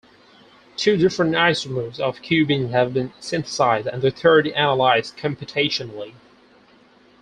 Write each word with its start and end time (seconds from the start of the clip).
Two 0.77 0.97
different 0.97 1.35
isomers 1.35 1.99
of 1.99 2.23
cubene 2.23 2.71
have 2.71 2.91
been 2.91 3.13
synthesized, 3.19 3.85
and 3.85 4.03
a 4.03 4.09
third 4.09 4.47
analyzed 4.47 5.15
computationally. 5.15 6.15